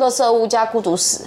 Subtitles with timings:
[0.00, 1.26] 垃圾屋加孤独死，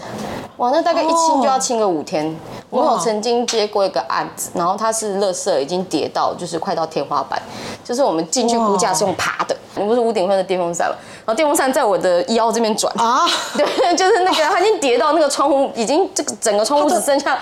[0.57, 2.35] 哇，那大概一清就要清个五天。
[2.71, 7.39] 我有曾经接过一个案子，然后它是垃圾已经叠到就是快到天花板，
[7.83, 10.95] 就是我们进去估价是用爬的，你不是屋顶会的电风扇嘛？
[11.25, 17.37] 然后电风扇在我的腰这边转啊， 对，就是那个它已经叠到那个窗户，已经这个整个窗户只剩下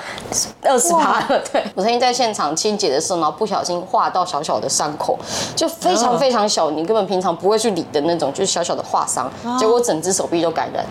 [0.64, 1.42] 二十趴了。
[1.52, 5.18] 对我曾经在现场清洁的时候，然后不小心划到小小的伤口，
[5.56, 10.86] 就非常非常小，你根本平常不会去理的那种，就是小小的划伤，结果整只手臂都感染。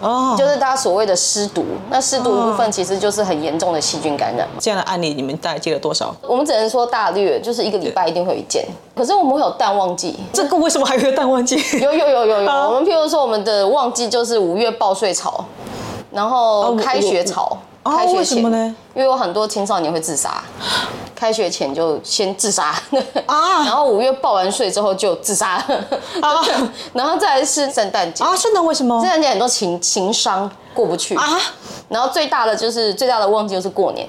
[0.00, 3.84] 哦，就是大家所谓的湿毒，那湿毒部分其实就是很严重的。
[3.84, 6.16] 细菌感染这样的案例，你们大概接了多少？
[6.22, 8.66] 我们只能说大略，就是一个礼拜一定会有一件。
[8.94, 11.56] 可是我们会有淡旺季，这个为什么还有淡旺季？
[11.80, 12.50] 有有有有有。
[12.50, 15.44] 我们譬如说，我们的旺季就是五月报税潮，
[16.10, 17.58] 然后开学潮。
[17.84, 18.74] 开学前呢？
[18.94, 20.42] 因为有很多青少年会自杀，
[21.14, 22.68] 开学前就先自杀
[23.26, 25.62] 啊， 然后五月报完税之后就自杀
[26.22, 26.42] 啊，
[26.94, 28.98] 然后再来是圣诞节啊，圣诞为什么？
[29.02, 31.38] 圣诞节很多情情商过不去啊，
[31.90, 34.08] 然后最大的就是最大的旺季就是过年。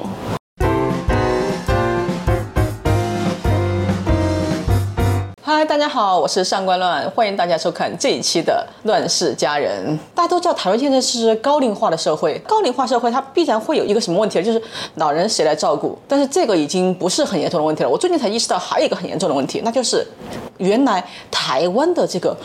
[5.48, 9.88] 嗨，大家好，我是上官乱，欢迎大家收看这一期的《乱世佳人》。
[10.16, 14.60] 大家都知道台湾现在是高龄化的社会，高龄化社会它必然会有一个什么问题就是
[14.96, 15.96] 老人谁来照顾？
[16.08, 17.90] 但是这个已经不是很严重的问题了。
[17.90, 20.04] 我最近才意识到还有一个很严重的问题，那就是
[20.58, 22.36] 原来台湾的这个。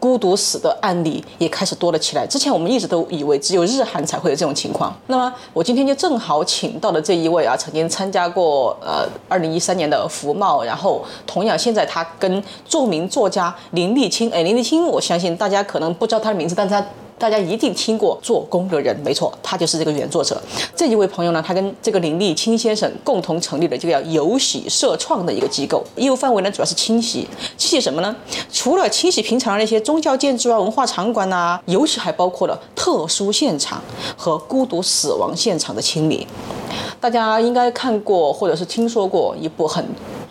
[0.00, 2.26] 孤独死的案例也开始多了起来。
[2.26, 4.92] 之前我们一直都以为只有日韩才会有这种情况。
[5.06, 16.84] 那么我今天就正好请到了这一位啊，曾经参加过呃二零一三年的福茂，然后同样现在他跟著名作家林立清，哎，林立清，我相信大家可能不知道他的名字，但是他。
[17.20, 20.40] 大家一定听过做工的人，没错，他就是这个原作者。
[20.74, 28.16] 这一位朋友呢，他跟这个林立清先生共同成立了这个叫游喜社创的一个机构，业务范围呢主要是清洗，清洗什么呢？
[28.50, 33.82] 除了清洗平常的那些宗教建筑啊、文化场馆呐，尤其还包括了特殊现场
[34.16, 36.26] 和孤独死亡现场的清理。
[36.98, 39.84] 大家应该看过或者是听说过一部很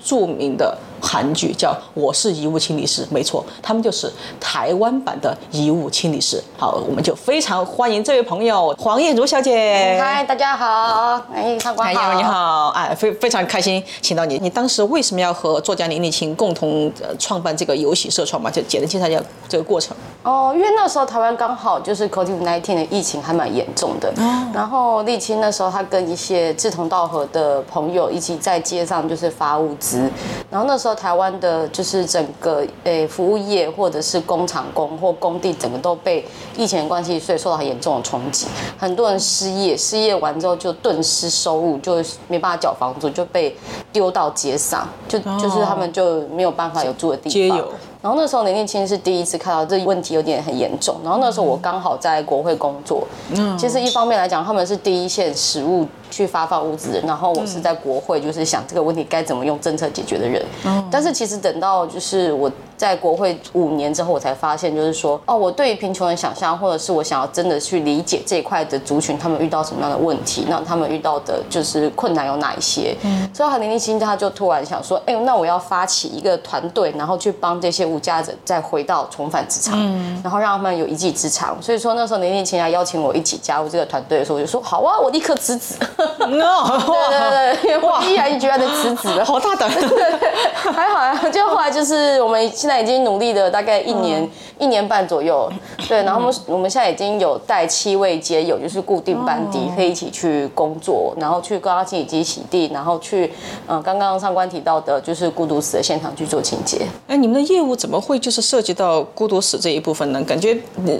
[0.03, 0.75] 著名的。
[1.01, 6.41] 韩剧叫《我是遗物清理师》，没错，他们就是台湾版的遗物清理师。
[6.57, 9.97] 好，我们就非常欢迎这位朋友黄燕茹小姐。
[10.01, 14.37] 嗨，大家好，哎，上官好，你好，哎，非非常开心请到你。
[14.39, 18.51] 你当时为什么要和作家林立清共同创办这个游戏社创嘛？
[18.51, 19.95] 就简单介绍一下这个过程。
[20.23, 24.11] 哦，因为那时候台湾刚好就是 COVID-19 的疫情还蛮严重的，
[24.53, 30.11] 然后立清那时候他跟一些志同道合的朋友一起在街上就是发物资，
[30.51, 30.88] 然后那时候。
[30.95, 36.25] 台湾的就是整个诶服务业或者是工厂工或工地，整个都被
[36.57, 38.47] 疫情的关系，所以受到很严重的冲击。
[38.77, 43.55] 很多人失业，失业完之后就顿失收入，就没办法缴房租，就被
[43.91, 47.63] 丢到街上，就就是他们就没有办法有住的地方。
[48.01, 50.95] 然后那时候林立清是第一次看到这问题有点很严重。
[51.03, 60.43] 然后那时候我刚好在国会工作，嗯，其实一方面来讲，他们是第一线食物去发放物资，然后我是在国会，就是想这个问题该怎么用政策解决的人。
[60.91, 62.51] 但是其实等到就是我。
[62.79, 72.95] 在国会五年之后，我才发现，就是说，哦，我对于贫穷的想象，或者是我想要真的去理解这一块的族群，他们遇到什么样的问题，那他们遇到的就是困难有哪一些？
[73.01, 81.61] 嗯，所以林立新他就突然想说，哎，那我要发起一个团队，然后去帮这些无家者再回到重返职场，嗯，然后让他们有一技之长。
[81.61, 85.75] 所以说那时候林立清来邀请我一起加入这个团队的时候，我就说好啊，我立刻辞职。
[86.19, 86.79] No，
[87.09, 89.69] 对 对对，我毅然决然的辞职了， 好大胆。
[90.71, 92.39] 还好啊，就后来就是我们。
[92.49, 95.51] 现在已经努力了大概一年一年半左右，
[95.89, 103.33] 对，然后我们我们现在已经有带七位街友，就是固定班底，可以一起去工作，然后去高压清洗机洗地，然后去
[103.67, 106.79] 嗯刚刚上官提到的，就是孤独死的现场去做清洁。
[107.07, 110.23] 哎，你们的业务怎么会就是涉及到孤独死这一部分呢？
[110.23, 110.55] 感觉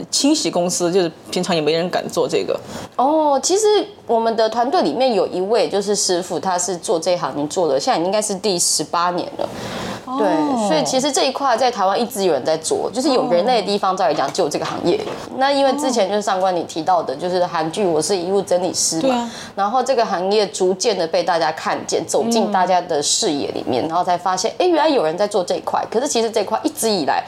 [0.09, 2.59] 清洗公司就是平常也没人敢做这个。
[2.96, 3.66] 哦，其实
[4.09, 9.47] 我们的团队里面有一位就是师傅，他是做这一行，做了，现在应该是第十八年了。
[10.17, 14.99] 对，所以其实这一块在台湾一直有人在做，就是有人类的地方，照来讲就有这个行业。
[15.37, 25.85] 那因为之前就是上官你提到的，就是韩剧《我是遗物整理师》嘛，然后这个行业逐渐的被大家看见，走进大家的视野里面，然后才发现，哎，原来有人在做这一块。
[25.91, 27.23] 可是其实这一块一直以来，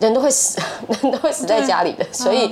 [0.00, 0.58] 人都会死，
[1.02, 2.50] 人都会死在家里的，所以。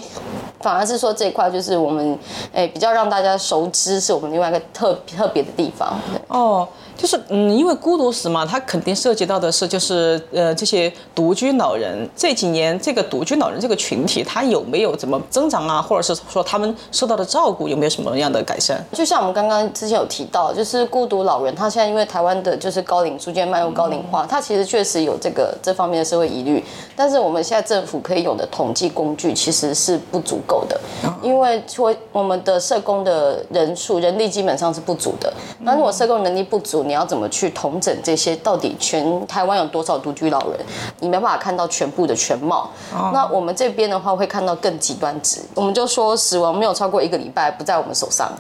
[0.61, 2.17] 反而是说这一块就是我们
[2.55, 5.99] 哎比较让大家熟知，是我们另外一个特特别的地方。
[6.29, 18.79] 哦，就是嗯，因为孤独死嘛，它肯定涉及到的是就是呃这些独居老人这几年这个独居老人这个群体，他有没有怎么增长啊，或者是说他们受到的照顾有没有什么样的改善？
[18.93, 26.63] 就像我们刚刚之前有提到，就是孤独老人，他现在因为台湾的就是高龄逐渐迈入高龄化，他其实确实有这个这方面的社会疑虑，
[26.95, 30.81] 但是我们现在政府可以有的统计工具其实是不足够的，
[31.23, 38.37] 因为说我们的社工的人数人力基本上是不足的，那如果社工能力不足，你要怎么去统整这些？
[38.37, 40.59] 到底全台湾有多少独居老人？
[41.01, 42.69] 你没办法看到全部的全貌。
[43.13, 48.33] 那我们这边的话会看到更极端值，我们就说死亡没有超过一个礼拜不在我们手上。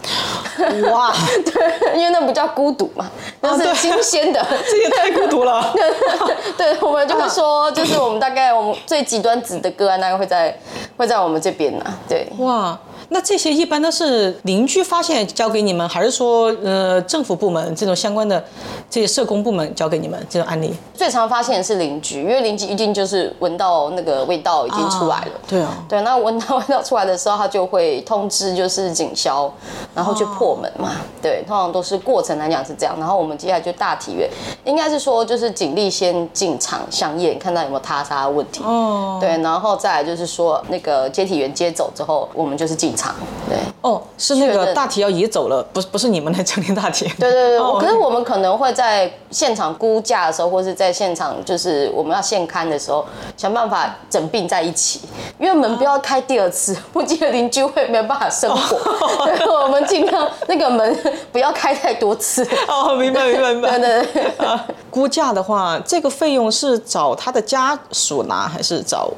[0.91, 1.13] 哇，
[1.45, 3.09] 对，因为那不叫孤独嘛，
[3.41, 5.73] 那是新鲜的， 这也太孤独了。
[6.57, 10.57] 对，我们就会说，就是我们大概我们最极端值的个案，大概会在
[10.97, 11.85] 会在我们这边呢。
[12.09, 12.79] 对，哇。
[13.13, 18.43] 那这些一般都是邻居发现交给你们，还是说呃政府部门这种相关的
[18.89, 20.73] 这些社工部门交给你们这种案例？
[20.95, 25.33] 最常发现的是邻居，因为邻居一定就是闻到那个味道已经出来了。
[25.47, 29.53] 对啊，对，那闻到味道出来的时候，他就会通知就是警消，
[29.95, 30.93] 然后去破门嘛。
[31.21, 34.27] 对，通常都是过程来讲是这样，然后我们接下来就大体院，
[34.65, 38.63] 应该是说就是警力先进场相验，看到有没有他杀的问题。
[38.65, 39.19] 哦。
[39.21, 43.02] 对，然后再来就是说那个接体员接走之后，我们就是进场。
[43.49, 47.07] 对哦，是那个大体要移走了，不是不是你们来整理大体。
[47.19, 53.05] 对对对，可是我们可能会在现场估价的时候，或是在现场就是我们要现刊的时候，
[53.37, 55.01] 想办法整并在一起，
[55.39, 58.79] 因为门不要开第二次，不记得邻居会没有办法生活。
[59.27, 60.97] 对，我们尽量那个门
[61.33, 62.47] 不要开太多次。
[62.69, 63.79] 哦，明白明白明白。
[63.79, 64.59] 对对。
[64.91, 69.11] 估价的话，这个费用是找他的家属拿，还是找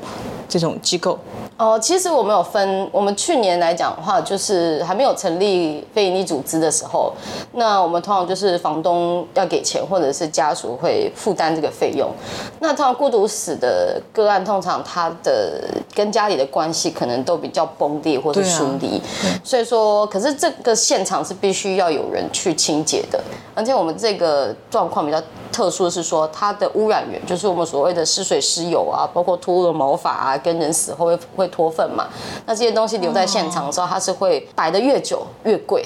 [0.48, 1.18] 这种机构？
[1.56, 7.12] 哦，其实我们有分，我们去年来讲的话，就是还没有成立非营利组织的时候，
[7.52, 12.10] 那我们通常就是房东要给钱，或者是家属会负担这个费用。
[12.58, 15.62] 那通常孤独死的个案，通常他的
[15.94, 19.00] 跟家里的关系可能都比较崩裂或者疏离，
[19.44, 23.22] 所以说，可是这个现场是必须要有人去清洁的，
[23.54, 25.22] 而且我们这个状况比较。
[25.54, 32.08] 特殊的是说，它的污染源就是我们所谓的湿水、湿油啊，包括秃的毛发啊，跟人死后会会脱粪嘛。
[32.44, 35.84] 那这些东西留在现场的时候，它是会摆的越久越贵。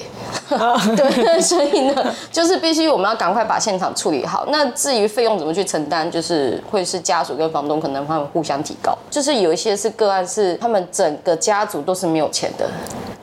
[0.97, 4.45] 对， 所以呢，就是必须我们要赶快把现场处理好。
[4.47, 8.97] 那至于费用怎么去承担，就是会是家属跟房东可能他们互相提高。
[9.11, 12.67] 就是有一些是个案，是他们整个家族都是没有钱的。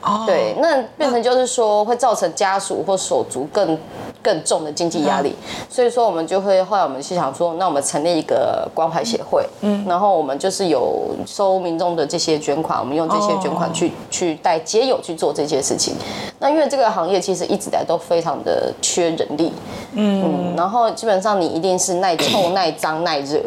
[0.01, 3.77] 哦对，那变成就是说会造成家属或手足更
[4.21, 5.35] 更重的经济压力。
[5.69, 15.95] 所以说我们就会后来我们是想说，那我们成立一个关怀协会，嗯，然后我们就是有收民众的这些捐款，我们用这些捐款去去带街友去做这些事情。
[16.39, 19.51] 那因为这个行业其实一直来都非常的缺人力，
[19.93, 23.41] 嗯，然后基本上你一定是耐臭、耐脏、耐热，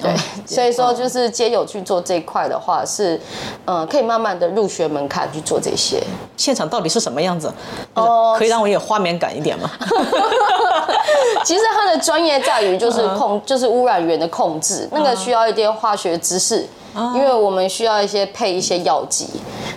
[0.00, 0.14] 对，
[0.46, 3.20] 所以说就是街友去做这一块的话，是
[3.64, 6.00] 嗯可以慢慢的入学门槛去做这些。
[6.36, 7.52] 现场到底是什么样子？
[7.94, 9.68] 哦，可以让我有画面感一点吗？
[11.44, 19.28] 其实它的专业在于就是控，就是污染源的控制，那个需要一点化学知识，因为我们需要一些配一些药剂。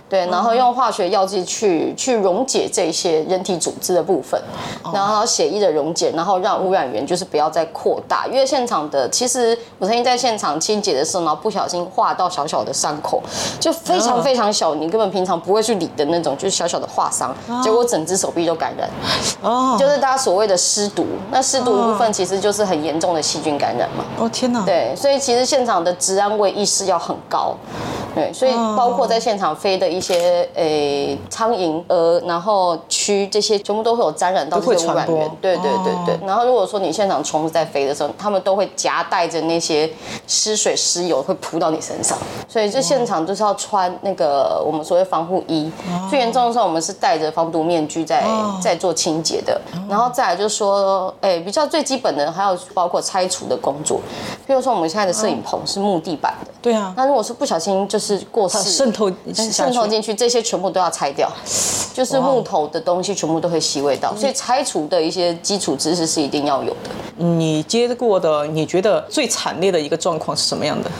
[0.07, 4.39] 对，然后用化学药剂去去溶解这些人体组织的部分，
[4.93, 8.27] 然后血液的溶解，然后让污染源就是不要再扩大。
[8.27, 13.21] 因为现场的，其实我曾经在现场清洁的时候，然后不小心划到小小的伤口，
[13.59, 18.87] 就非常非常小，你根本平常不会去理的那种，就是小小的划伤，结果整只手臂都感染。
[19.41, 24.05] 哦，就是大家所谓的湿毒，那湿毒部分其实就是很严重的细菌感染嘛。
[24.19, 24.63] 哦天哪！
[24.63, 27.55] 对，所以其实现场的治安卫意识要很高。
[28.15, 35.29] 对，所以包括在现场飞的一些诶苍蝇、蛾，然后蛆这些，全部都会有沾染到这些污染源。
[35.41, 36.19] 对对对对。
[36.25, 39.89] 然后如果说你现场虫子在飞的时候，他们都会夹带着那些
[40.27, 42.17] 湿水、湿油会扑到你身上。
[42.47, 45.69] 所以这现场就是要穿那个我们所谓防护衣。
[46.09, 48.25] 最严重的时候，我们是戴着防毒面具在
[48.61, 49.59] 在做清洁的。
[49.89, 53.99] 然后再来就是说，诶比较最基本的还有包括拆除的工作。
[54.47, 56.51] 比如说我们现在的摄影棚是木地板的。
[56.61, 56.93] 对啊。
[56.95, 58.15] 那如果是不小心就是。
[58.31, 61.31] 过世渗透渗透进去，这些全部都要拆掉，
[61.93, 66.89] 就是木头的东西全部都会吸味道，所以拆除的一些基础知识是一定要有的。
[67.15, 70.91] 你接过的，你觉得最惨烈的一个状况是什么样的？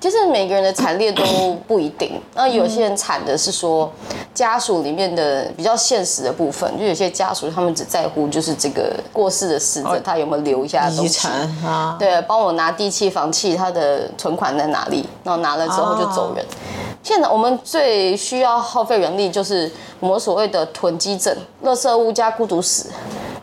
[0.00, 1.24] 其实每个人的惨烈都
[1.66, 3.90] 不一定，那有些人惨的是说
[4.32, 11.32] 家属里面的比较现实的部分，就有些家属他们只在乎就是这个过世的死者他有没有留下遗产
[11.64, 16.44] 啊，对，帮我拿地契房契，他的存款在哪里，然后拿了之后就走人。
[17.02, 22.90] 现在我们最需要耗费人力就是我们所谓的囤积症、垃圾屋加孤独死。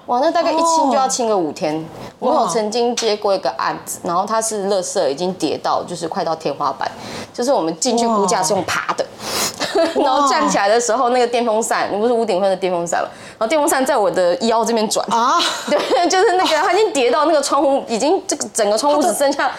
[0.08, 1.84] 哇，那大概一清就要清个五天。
[2.20, 6.90] 我有曾经接过一个案子，然后它是垃圾已经叠到就是快到天花板，
[7.34, 9.06] 就是我们进去估价是用爬的，
[10.02, 15.06] 然后站起来的时候，那个电风扇，你不是屋顶上的电风扇嘛，然后电风扇在我的腰这边转。
[15.12, 19.52] 啊， 对，就是那个，它已经叠到那个窗户，已经这个整个窗户只剩下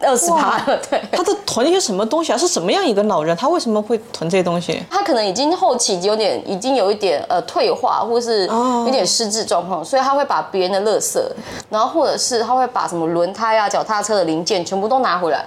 [0.00, 0.78] 二十趴了。
[0.88, 2.38] 对，他都囤一些什么东西啊？
[2.38, 3.36] 是什么样一个老人？
[3.36, 4.82] 他为什么会囤这些东西？
[4.88, 11.20] 他可能已经后期有点，已经有一点呃退化，或是哦有点失智状况，所以他会把别人的垃圾，
[11.70, 15.44] 然后或者是他会把什么轮胎啊、脚踏车的零件全部都拿回来，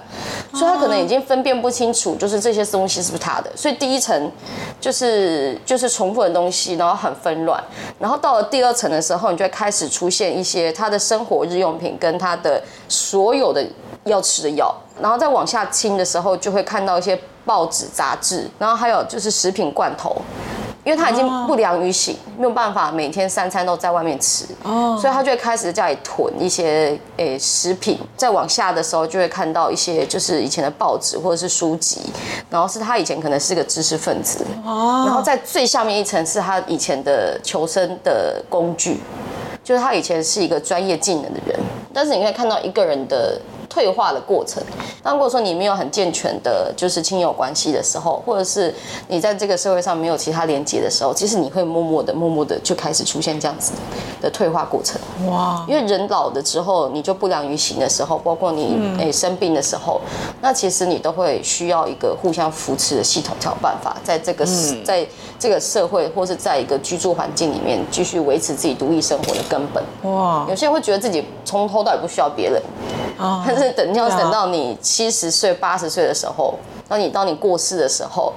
[0.52, 3.50] 所以他可能已经分辨不清楚，就是这些东西是不是他的。
[3.56, 4.30] 所以第一层
[4.80, 7.62] 就是就是重复的东西，然后很纷乱，
[7.98, 13.64] 然后到了第二层的时候，你就会开始出现一些他的生活日用品跟他的所有的
[14.04, 20.16] 要吃的药，然后再往下清的时候，就会看到一些报纸、杂志，然后还有就是食品罐头。
[20.84, 27.98] 因为他已经不良于行，没有办法每天三餐都在外面吃，哦所以他就会开始在家里囤一些诶、食品。
[28.16, 32.00] 再往下的时候，就会看到一些就是以前的报纸或者是书籍，
[32.50, 39.00] 然后是他以前可能是个知识分子，哦然后在最下面一层是他以前的求生的工具，
[39.62, 41.58] 就是他以前是一个专业技能的人，
[41.94, 43.40] 但是你可以看到一个人的
[43.72, 44.62] 退化的过程。
[45.02, 48.72] 那如果说你没有很健全的，就是亲友关系的时候，或者是
[49.08, 53.72] 你在这个社会上没有其他连接的时候，其实你会默默的、默默的就开始出现这样子
[54.20, 55.00] 的退化过程。
[55.26, 60.00] 哇，因为人老了之后，你就不良于行的时候，包括你嗯诶、生病的时候，
[60.42, 65.06] 那其实你都会需要一个互相扶持的系统才有办法，在这个、嗯在
[65.38, 69.82] 这个社会或是在一个居住环境里面继续维持自己独立生活的根本。
[70.12, 72.62] 哇有些人会觉得自己从头到尾不需要别人，
[73.18, 76.54] 啊但是等要等到你七十岁、八十岁的时候，
[76.88, 78.32] 当你当你过世的时候，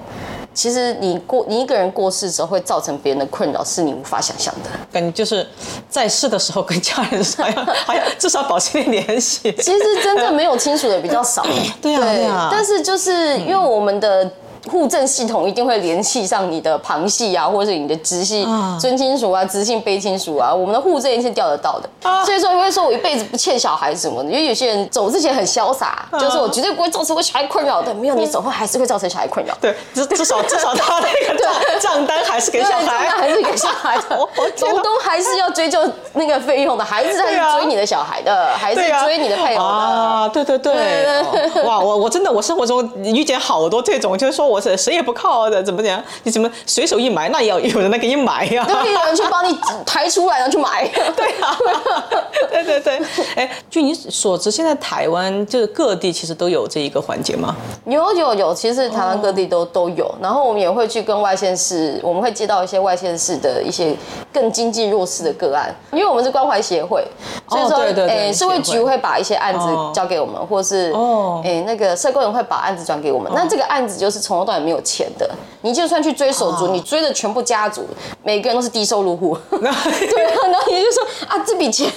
[0.53, 4.69] 其实你过你一个人过世时候会造成别人的困扰，是你无法想象的。
[4.91, 5.47] 感觉就是
[5.89, 9.51] 在世的时候跟家人还要还要至少保持一点联系。
[9.53, 11.43] 其实真正没有亲属的比较少，
[11.81, 14.29] 对啊对啊但是就是因为我们的。
[14.71, 18.77] 户政系统一定会联系上你的旁系啊，或者是你的直系啊。
[18.79, 21.89] 尊亲属啊、直系卑亲属啊，我们的户政一定是调得到的。
[22.03, 22.23] 啊。
[22.25, 26.19] 所以说你会说我一辈子不欠小孩什么的，因为有些人走之前很潇洒，啊。
[26.19, 29.55] 就是我绝对不会造成我小孩困扰的，没有你走后还是会造成小孩困扰。
[29.61, 34.17] 对，至至少 至少他那个账账单还是给，小这个孩，还是给小孩的。
[34.17, 34.73] 我 我，天哪。
[34.73, 35.79] 房东还是要追究
[36.13, 39.69] 那个费用的，还是在追你的小孩的，还是追你的配偶的。
[39.69, 46.01] 啊，对对对，哇，我我真的我生活中遇见好多这种，就是说我是谁也不靠的，怎么讲？
[46.23, 50.87] 你怎么随手一埋，那也要有人来给你埋呀、都会有人去帮你抬出来，然后去埋。
[51.15, 51.57] 对啊，
[52.51, 53.01] 对对对，
[53.35, 57.55] 哎，据你所知，现在台湾就是各地其实都有这一个环节吗？
[57.85, 63.95] 有有有，其实台湾各地都都有，然后我们也会去跟外县市，我们会接到一些外县市的一些
[64.33, 67.05] 更经济弱势的个案，因为我们是关怀协会，
[67.49, 73.31] 所以说，哦对对对诶社会局会会把一些案子哦交给我们，或是哦诶那个社工员会把案子转给我们。
[73.35, 75.29] 那这个案子就是从头到尾没有钱的，
[75.61, 77.85] 你就算去追手足，你追的全部家族，
[78.23, 79.35] 每个人都是低收入户。
[79.49, 81.91] 对啊，然后也就说啊，这笔钱，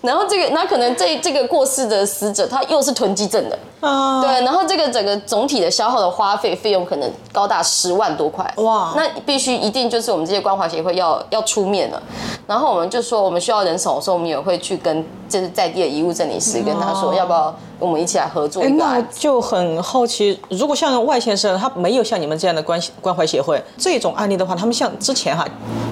[0.00, 12.00] 然后这个，那可能这这个过世的死者，他又是囤积症的，啊，对，然后这个整个总体的消耗的花费费用可能高达十万多块，哇那必须一定就是我们这些关怀协会要要出面了。
[12.46, 19.02] 然后我们就说我们需要人手的时候，我们也会去跟就是在地的遗物整理师跟他说，要不要我们一起来合作哎，那。
[19.10, 25.44] 就很好奇，如果像外先生，他没有像你们这样的关系关怀协会这种案例的话，他们像之前哈，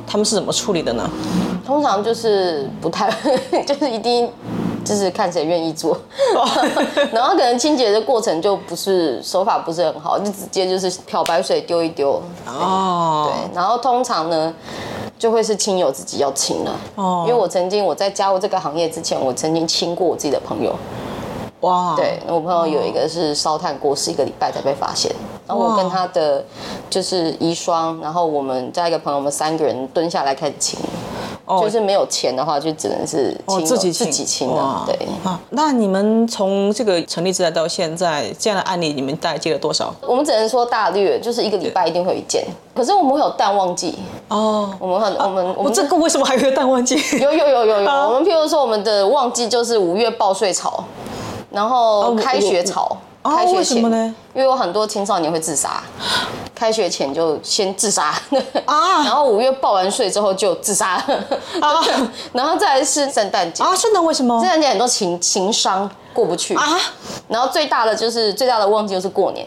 [0.07, 1.09] 他们是怎么处理的呢？
[1.67, 3.11] 通常就是不太，
[3.67, 4.31] 就是一定
[4.85, 5.97] 就是看谁愿意做，
[7.13, 14.53] 然后可能清洁的过程就不是手法不是很好，就直接就是漂白水丢一丢，哦，对，然后通常呢，
[15.19, 16.77] 就会是亲友自己要清了。
[16.97, 17.25] 哦。
[17.27, 20.75] 因为我曾经我在加入这个行业之前，我曾经亲过我自己的朋友。
[21.61, 25.15] 哇，对，我朋友有一个是烧炭过世一个礼拜才被发现，
[25.47, 26.43] 然后我跟他的
[26.89, 30.79] 就是遗孀，然后我们加一个朋友，我们三个人蹲下来开始清。
[31.51, 31.61] 哦。
[31.63, 34.97] 就是没有钱的话，就只能是哦自己自己清的哇，对。
[35.25, 39.95] 啊，那你们从这个成立之来到现在，这样的案例你们大概接了多少？
[40.03, 46.97] 我们只能说大略，就是一个礼拜一定会有一件，可是我们会有淡旺季，哦，我们很我们我们我这个为什么还有淡旺季？
[47.19, 48.09] 有有有有有， 啊。
[48.09, 50.85] 我们譬如说我们的旺季就是五月报税潮，
[51.51, 54.15] 然后开学潮，哦开学前为什么呢？
[54.35, 55.83] 因为有很多青少年会自杀，
[56.55, 58.15] 开学前就先自杀
[58.65, 60.93] 啊 然后五月报完税之后就自杀
[61.61, 61.85] 啊
[62.33, 64.49] 然后再来是圣诞节，啊，圣诞为什么圣？
[64.49, 66.79] 诞节很多情情商过不去啊，
[67.29, 69.47] 然后最大的就是最大的旺季就是过年。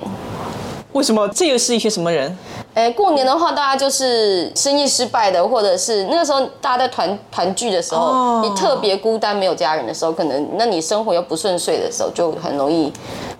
[0.92, 1.28] 为什么？
[1.30, 2.38] 这又是一些什么人？
[2.74, 12.92] 哎，过年的话，大家就是生意失败的，或者是那个时候大家在团团聚的时候，你特别孤单没有家人的时候，可能那你生活又不顺遂的时候，就很容易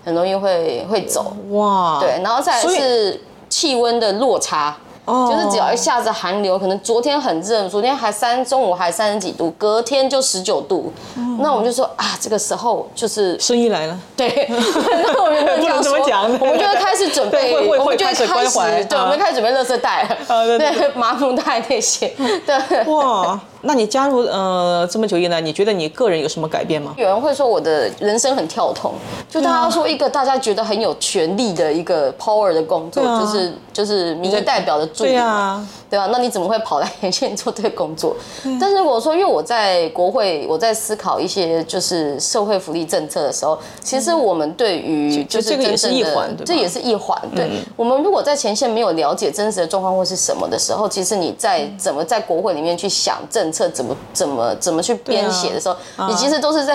[0.04, 1.32] 很容易会会走。
[1.50, 4.76] 哇，对，然后再是气温的落差。
[5.06, 10.92] 就是只要一下子寒流，可能昨天很热，昨天还三中午还三十几度，隔天就十九度，
[11.38, 13.98] 那我们就说啊，这个时候就是生意来了。
[14.16, 22.08] 对， 那我们不能怎么讲，我们就会开始准备， 我们就会开始，对，我们开始准备垃圾袋，对，麻布袋那些，
[22.46, 22.84] 对。
[22.84, 23.38] 哇。
[23.64, 26.94] 那你加入呃这么久以来，你觉得你个人有什么改变吗？
[26.96, 28.92] 有人会说我的人生很跳通，
[29.28, 36.08] 就大家说一个大家觉得很有权力的一个 power 的工作，就是就是民意代表的助理，对啊，对吧？
[36.12, 38.14] 那你怎么会跑来 前线做这个工作？
[38.60, 47.18] 但是我说，因为我在国会，我在思考一些就是社会福利政策的时候，其实我们对于就是这个也是一环，这也是一环。
[47.34, 53.53] 对，我们如果在前线没有了解真实的状况或是什么的时候，其实你在怎么在国会里面去想政。
[53.54, 55.76] 策怎么怎么怎么去编写的时候，
[56.08, 56.74] 你其实都是在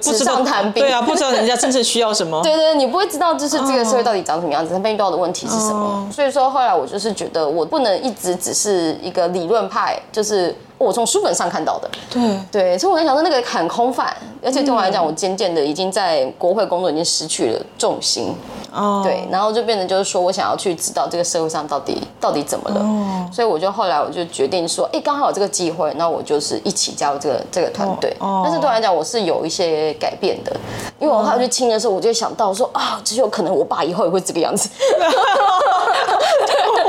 [0.00, 0.82] 纸上谈兵。
[0.84, 2.40] 对啊，不知道人家真正需要什么。
[2.44, 6.08] 对对，你不会知道就是这个社会到底长什么样子，他们遇到的问题是什么。
[6.12, 11.90] 所以说后来我就是觉得，我不能一直只是一个理论派，就是我从书本上看到的。
[12.08, 18.34] 对对，所以我在想说那个很空泛，而且对我来讲，我渐渐的已经在国会工作已经失去了重心。
[18.72, 28.14] 哦，对，然后就变成就是说我想要去知道这个社会上到底到底怎么了，所以我就后来我就决定说，哎，刚好有这个机会，那我就是一起加入这个这个团队。
[28.44, 30.56] 但是对我来讲，我是有一些改变的，
[30.98, 34.68] 因为我后来去亲的时候，我就想到说啊，只有可能我爸以后也会这个样子。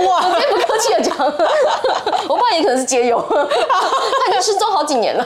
[0.01, 1.15] 哇，我不客气的讲，
[2.27, 5.25] 我爸也可能是街友， 他已经失踪好几年了。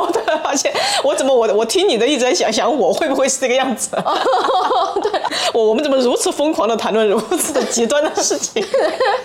[0.00, 3.90] 我突然发现，我怎么我我听你的一直在想想我会不会是这个样子？
[5.02, 5.20] 对，
[5.52, 8.64] 我我们怎么如此疯狂的谈论如此的极端的事情？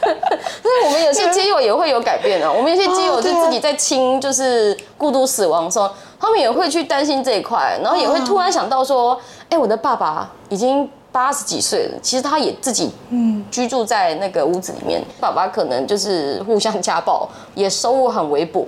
[0.01, 2.51] 但是我们有些街友也会有改变啊。
[2.51, 5.89] 我们有些街友就自己在亲，就是孤独死亡的时候，
[6.19, 10.89] 他们也会去担心这一块，然后也会突然想到说，哎，我的爸爸已经。
[11.13, 13.45] 八十几岁了，其实他也自己嗯。
[13.51, 18.65] 居住在那个屋子里面，爸爸可能就是互相家暴，也收入很微薄，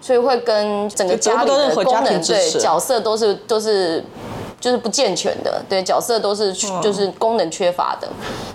[0.00, 4.02] 所以会跟整个家里的功能对角色都是都是
[4.58, 8.08] 就是不健全的，对角色都是就是功能缺乏的，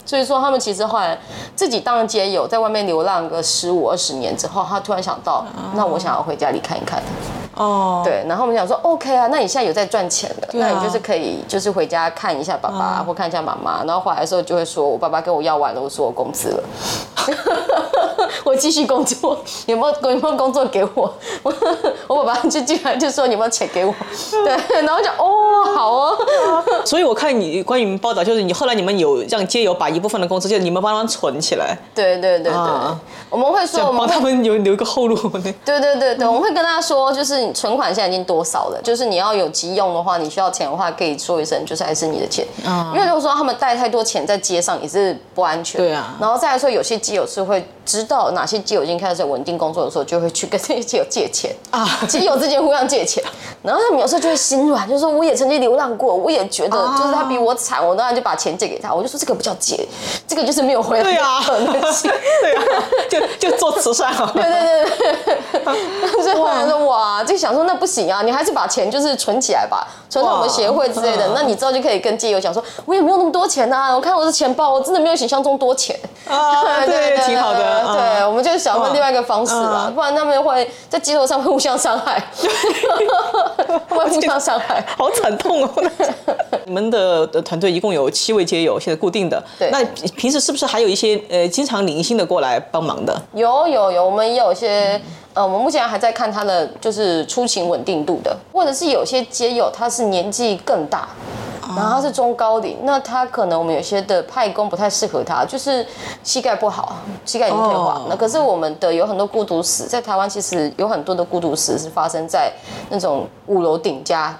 [0.03, 1.15] 所以说他们其实后来
[1.55, 5.45] 自己当了街有，在外面流浪个十五二十年之后，他突然想到，
[5.75, 6.99] 那我想要回家里看一看。
[7.55, 16.63] 哦，对，然后我们想说，OK 啊，那你现在有在赚钱了，那你就是可以，就是回家看一下爸爸或看一下妈妈，然后回来的时候就会说，我爸爸跟我要完了，我说我工资了，
[18.45, 21.13] 我继续工作，有没有有没有工作给我？
[21.43, 21.53] 我
[22.07, 23.93] 我爸爸就进来就说，有没有钱给我？
[24.45, 26.17] 对，然后就哦，好哦。
[26.85, 31.77] 所以我看你关于报道，就是你后来你们有让街友把一部分的工资，就是你们帮他们存起来。
[31.93, 32.53] 对对对对，
[33.29, 35.17] 我们会说，我们帮他们留留个后路。
[35.65, 37.38] 对对对对，我们会跟他说，就是。
[37.53, 38.81] 存款现在已经多少了？
[38.83, 42.45] 就是你要有急用的话，你需要钱的话，可以说一声，就是还是你的钱。
[42.93, 45.79] 因为如果说他们带太多钱在街上，也是不安全。
[45.81, 46.15] 对啊。
[46.19, 51.87] 然后再来说，有些基友是会知道哪些基友已经开始稳定工作的时候，就会去跟这些基友借钱啊。
[52.07, 53.23] 基友之间互相借钱，
[53.63, 58.93] 然后他们有时候就会心软，就说我也曾经流浪过，我也觉得就是他比我惨，我当然就把钱借给他。
[58.93, 59.87] 我就说这个不叫借，
[60.27, 61.03] 这个就是没有回来。
[61.03, 61.41] 对啊。
[61.49, 62.63] 对啊。
[63.09, 64.29] 就就做慈善啊。
[64.35, 66.23] 对对对对。
[66.23, 71.31] 所以后来说哇，就想说那不行啊，你还是把钱就是存起来吧，存到我们协会之类的。
[71.33, 75.97] 那你之后就可以跟基友讲说，我也没有那么多钱呐，我看我的钱包，我真的没有想象中多钱。
[76.27, 77.78] 啊，对， 挺好的。
[77.81, 82.23] 对，我们就是想问另外一个方式啦，不然他们会在街头上会互相伤害，
[83.89, 85.69] 会互相伤害， 好惨痛哦。
[86.65, 89.43] 你们的团队一共有七位街友，现在固定的。
[89.57, 89.69] 对。
[89.71, 89.83] 那
[90.15, 93.21] 平时是不是还有一些呃经常零星的过来帮忙的？
[93.33, 94.99] 有有有，我们也有一些。
[95.35, 101.07] 呃，我们目前还在看他的就是出勤稳定度的，或者是有些街友他是年纪更大，
[101.75, 105.85] 然后他是中高龄，那他可能我们有些的派工不太适合他，就是
[106.23, 108.01] 膝盖不好，膝盖已经退化。
[108.09, 112.51] 那可是我们的有很多孤独死，在台湾其实有很多的孤独死是发生在
[112.89, 114.35] 那种五楼顶家。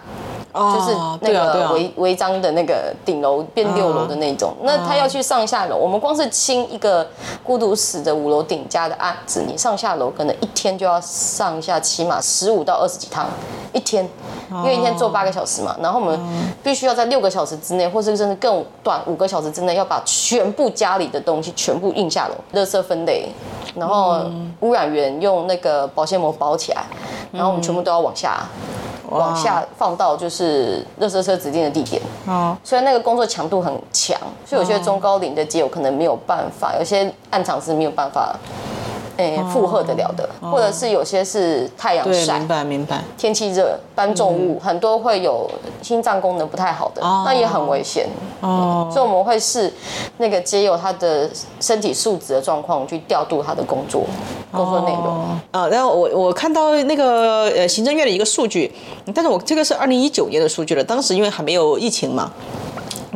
[0.52, 7.08] 就是那个违违章的那个顶楼变六楼的那种，那他要去上下楼，我们光是清一个
[7.44, 13.28] 孤独死的五楼顶家的案子，你上下楼可能一天就要上下起码十五到二十几趟，
[13.74, 14.10] 一天，
[14.50, 16.20] 因为一天做八个小时嘛，然后我们
[16.64, 23.30] 必须要在六个小时之内，或是甚至更短五个小时之内，要把全部家里的东西全部印下楼，垃圾分类，
[23.76, 24.22] 然后
[24.62, 26.84] 污染源用那个保鲜膜包起来，
[27.32, 28.46] 然后我们全部都要往下。
[29.12, 32.00] 往下放到就是热车车指定的地点。
[32.28, 38.36] 哦，所以那个工作强度很强，所以有些中高龄的街友可能没有办法，有些暗场是没有办法，
[39.20, 42.48] 诶、负荷得了的，或者是有些是太阳，晒明。
[42.48, 43.04] 白明白。
[43.18, 45.50] 天气热搬重物，很多会有
[45.82, 48.08] 心脏功能不太好的，哦那也很危险。
[48.40, 49.72] 哦，所以我们会视
[50.18, 51.30] 那个接有他的
[51.60, 54.04] 身体素质的状况去调度他的工作
[54.54, 55.38] 工作内容。
[55.52, 58.74] 啊，然后我我看到那个呃行政院的一个数据，
[59.14, 62.32] 但是我这个是二零一九年的数据了，当时因为还没有疫情嘛。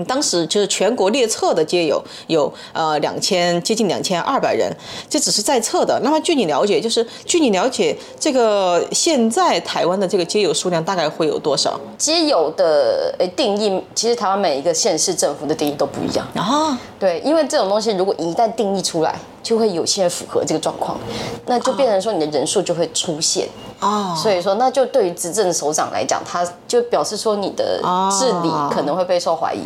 [0.07, 4.71] 当时就是全国列册的街友有呃两千接近两千二百人，
[5.09, 5.99] 这只是在册的。
[6.03, 11.79] 那么据你了解，就是据你了解，这个现在台湾的这个街友数量大概会有多少？
[11.97, 16.27] 街友的诶定义，其实台湾每一个县市政府的定义都不一样。
[16.35, 20.97] 啊，对，因为这种东西如果一旦定义出来，就会有些人符合这个状况，
[21.45, 23.47] 那就变成说你的人数就会出现。
[23.83, 27.79] 哦，所以说，那就对于执政首长来讲，他就表示说你的
[28.11, 29.61] 治理可能会备受怀疑。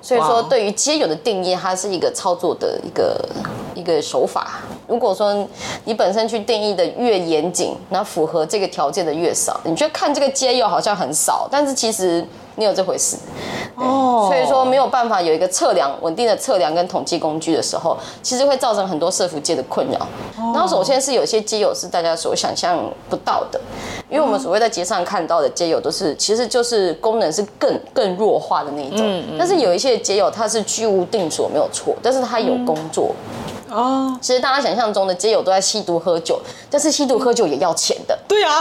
[0.00, 3.28] 所以说，哇对于接友的定义，它是一个操作的一个
[3.74, 4.60] 一个手法。
[4.88, 5.46] 如果说
[5.84, 13.16] 你本身去定义的越严谨，那符合这个条件的越少，你觉得看这个接友好像很少，但是其实没有这回事。
[13.74, 20.06] 哦，所以说没有办法有一个测量稳定的测量跟统计工具的时候，其实会造成很多社福界的困扰。
[20.36, 23.60] 然后首先是有些街友是大家所想象不到的，
[24.10, 33.14] 因为我们所谓在街上看到的街友都是其实就是功能是更更弱化的那一种，但是有一些街友他是居无定所没有错，但是他有工作。
[33.70, 36.38] 哦，其实大家想象中的街友都在吸毒喝酒，
[36.68, 37.91] 但是吸毒喝酒也要钱的。
[38.32, 38.58] 对啊，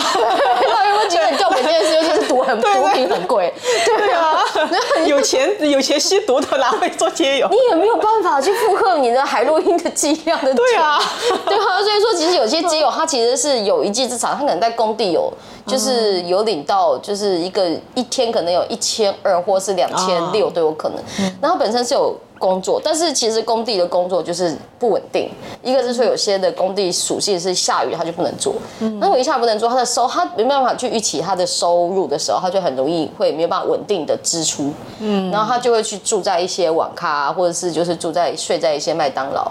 [0.67, 1.95] 那有没有觉得很吊诡这件事？
[1.95, 3.53] 尤其是毒很 毒品很贵，
[3.86, 4.43] 对啊，
[5.07, 7.47] 有钱有钱吸毒的哪会做街友？
[7.49, 10.55] 你也没有办法去负荷你的海洛因的剂量的钱。
[10.55, 10.99] 对啊，
[11.47, 15.31] 对啊，所以说其实有些街友他其实是有一技之长，他可能在工地有
[15.65, 21.01] 就是有领到就是一个一天可能有一千二或是两千六都有可能，
[21.41, 22.13] 然后本身是有。
[22.41, 25.30] 工作，但是其实工地的工作就是不稳定。
[25.62, 28.56] 一个是说有些的工地属性是下雨他就不能做，
[28.99, 34.73] 那我一下不能做，他的收他没办法去预期他的收入的时候，他就很容易会没有办法稳定的支出。
[34.99, 39.49] 嗯，然后他就会去住在一些网咖，或者是就是住在睡在一些麦当劳，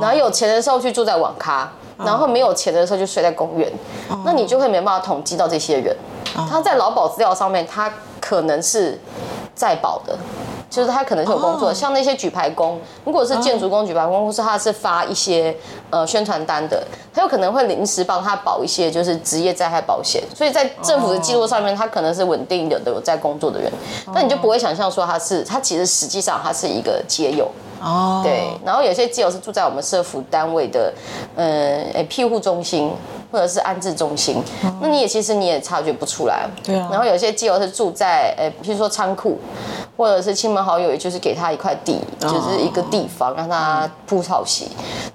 [0.00, 1.70] 然后有钱的时候去住在网咖。
[2.02, 3.70] 然后没有钱的时候就睡在公园，
[4.24, 5.94] 那你就会没办法统计到这些人。
[6.48, 8.98] 他在劳保资料上面，他可能是
[9.60, 10.16] 在保的，
[10.70, 15.54] 就是他可能是有工作，像那些举牌工，如果是建筑工、举牌工，或是他是发一些
[15.90, 23.70] 呃宣传单的，他有可能会临时帮他保一些就是职业灾害保险，所以在政府的记录上面，他可能是稳定的有在工作的人，
[24.14, 27.46] 但你就不会想象说他是他其实实际上他是一个街友。
[27.82, 30.92] 哦，对，然后有些基友是住在我们社服单位的，
[31.34, 32.92] 呃，诶庇护中心
[33.30, 34.42] 或者是安置中心，
[34.80, 36.48] 那你也其实你也察觉不出来。
[36.62, 39.38] 对啊然后有些基友是住在，呃，譬如说仓库，
[39.96, 44.68] 或者是亲朋好友，也就是给他一块地，就是一个地方让他铺草席。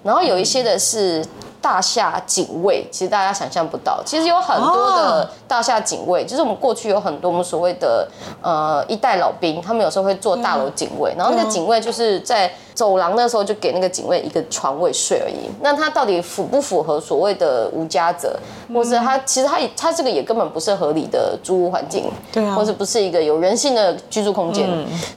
[0.03, 1.25] 然后有一些的是。
[1.61, 8.07] 大厦警卫，其实大家想象不到，其实有很多的大厦警卫，就是我们过去有很多我们所谓的
[8.43, 15.49] 呃一代老兵，他们有时候会做大楼警卫，然后那个警卫就是在走廊那时候就给那个警卫一个床位睡而已。
[15.61, 18.37] 那他到底符不符合所谓的无家者，
[18.71, 24.69] 或是他其实他也他这个也根本不是合理的租屋环境，对啊或者不是一个有人性的居住空间，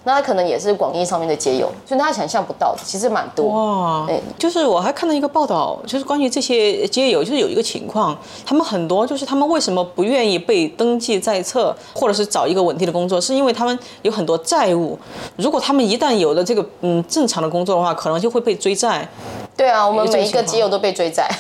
[0.05, 3.47] 那他可能也是广义上面的街友，所以他想象不到的其实蛮多。
[3.49, 8.16] 哇哎，就是我还看到一个报道，就是关于这些街友，就是有一个情况，
[8.47, 14.97] 他们很多就是他们为什么不愿意被登记在册，或者是找一个稳定的工作，是因为他们有很多债务。
[15.37, 19.09] 如果他们一旦有了这个嗯正常的工作的话，可能就会被追债。
[19.57, 21.29] 对啊，我们每一个情况街友都被追债。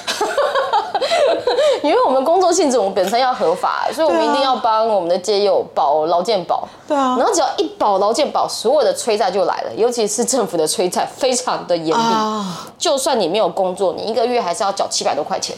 [1.80, 6.66] 因为我们工作性质，我们本身要合法，所以我们一定要帮我们的街友保劳健保。
[6.88, 11.92] 对啊然后只要一保劳健保，所有的催债就来了，尤其是政府的催债非常的严厉。
[11.92, 15.56] 啊就算你没有工作，你一个月还是要缴七百多块钱。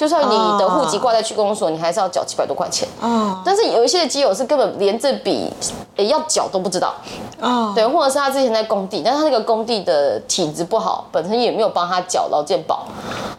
[0.00, 2.88] 就算你的户籍挂在区公所，你还是要缴七百多块钱。
[3.02, 5.52] 哦但是有一些的基友是根本连这笔
[5.96, 6.94] 诶要缴都不知道。
[7.38, 7.72] 啊！
[7.74, 12.86] 对，或者是他之前在工地，但是他那个工地的体质不好，本身也没有帮他缴劳健保，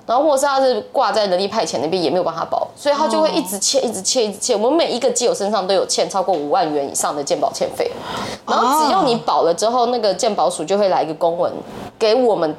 [0.06, 4.60] 然后或者是他是挂在人力派遣那边也没有帮他保，所以他就会一直欠，一直欠，一直欠。
[4.60, 7.89] 我们每一个基友身上都有欠超过五万元以上的健保欠费，
[8.45, 11.52] 然后只要你保了之后，那个健保署就会来一个公文
[11.97, 12.56] 给我们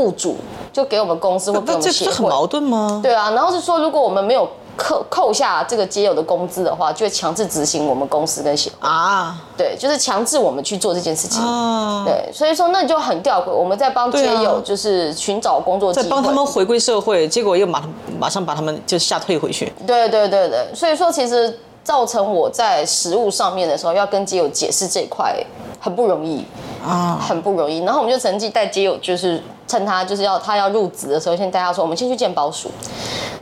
[0.00, 0.36] 雇主，
[0.72, 2.28] 就给我们公司或给不我们协会这是很。
[2.30, 3.00] 矛盾吗？
[3.02, 8.76] 对啊，然后是说如果我们没有扣扣下这个街友的工资的话，就会强制执行我们公司跟协会。
[8.88, 11.42] 啊对，就是强制我们去做这件事情。
[11.42, 12.04] 啊！
[12.06, 13.50] 对，所以说那就很吊诡。
[13.50, 17.82] 我们在帮街友就是寻找工作机会，再帮他们回归社会，结果又马
[18.18, 19.70] 马上把他们就吓退回去。
[19.86, 25.34] 对对对对，所以说其实造成我在食物上面的时候要跟基友解释这一块
[25.80, 26.44] 很不容易
[26.84, 27.80] 啊，很不容易。
[27.84, 32.70] 然后我们就曾经带基友，就是趁他就是要他要入职的时候，先带他说，我们先去见宝署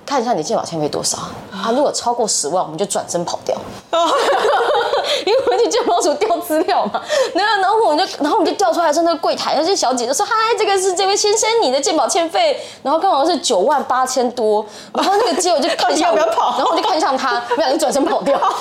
[0.07, 1.18] 看一下你健保欠费多少
[1.53, 3.57] 啊，如果超过十万，我们就转身跑掉。
[5.27, 7.01] 因为去健保署调资料嘛，
[7.35, 16.17] 然后然后我们就然后我们就调出来说那个柜台那些小姐就说嗨，这个是这位先生你的鉴宝欠费，然后刚好是九万八千多，然后那个街友就看向我，
[16.57, 18.57] 然后我就看向他，不小心转身跑掉，然后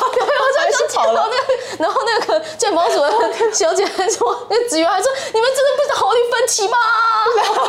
[0.80, 1.30] 就跑了。
[1.78, 3.12] 然后那个健保署的
[3.54, 6.78] 小姐还说，那个职员还说你们真的不知道好你分期吗？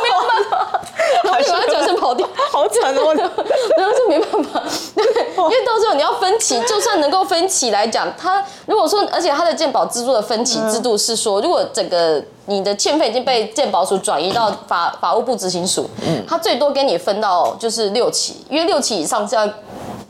[0.01, 0.81] 没有办法，
[1.23, 3.13] 然后就把他转身跑掉，好惨哦，
[3.77, 4.61] 然后就没办法，
[4.95, 19.47] 对，因为到时候你要分期，就算能够分期来讲，他如果说，而且他的健保资助的分期制度是说，如果整个你的欠费已经被健保署转移到法法务部执行署，嗯，他最多给你分到就是六期，因为六期以上是要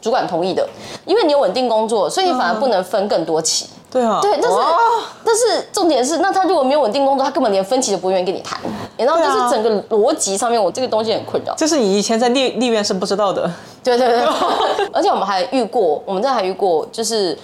[0.02, 0.68] 主管同意的，
[1.06, 3.66] 因为你有稳定工作，所以你反而不能分更多期。
[3.92, 4.58] 对啊，对，但是
[5.26, 8.60] 但是重点是，那他如果没有稳定工作，他根本连分期都不愿意跟你谈。
[8.96, 11.56] 然后就是整个逻辑上面，我这个东西很困扰。
[11.58, 13.50] 这是你以前在立立院是不知道的。
[13.84, 14.20] 对对对，
[14.94, 17.36] 而且我们还遇过，我们这还遇过，就是，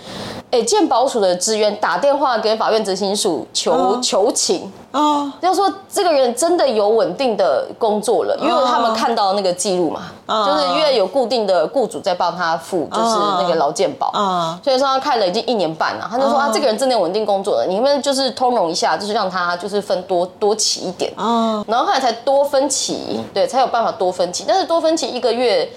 [0.51, 4.71] 哎，鉴保署的职员打电话给法院执行署求求情。
[4.91, 14.08] 啊，要说这个人真的有稳定的工作了，因为他们看到那个记录嘛，就是因为有固定的雇主在帮他付，就是那个劳健保。
[14.13, 21.12] 啊，所以说他看了已经一年半了，他就说啊，这个人真的有稳定工作了，你们就是通融一下，就是让他就是分多多起一点。
[21.17, 25.69] 啊，然后后来才多分期，对，才有办法多分期，但是多分期一个月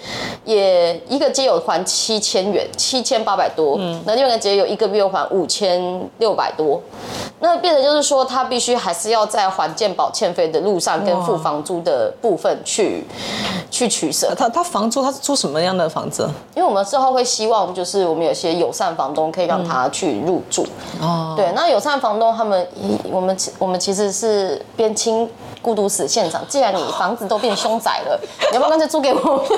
[0.45, 4.01] 也一个街友还七千元，七千八百多，嗯。
[4.07, 6.81] 那另外一个街友一个月还五千六百多，
[7.41, 9.09] 那变成就是说他必须还是。
[9.09, 13.03] 要在还建保欠费的路上，跟付房租的部分去
[13.71, 14.35] 去取舍。
[14.37, 16.29] 他他房租他是租什么样的房子？
[16.55, 20.67] 因为我们之后会希望，就是我们有些友善房东可以让他去入住。
[21.01, 22.69] 哦，对，那友善房东他们，
[23.11, 25.27] 我们我们其实是边清
[25.63, 26.47] 孤独死现场。
[26.49, 29.45] 既然你房子都变凶宅了， 你要不要干脆租给我？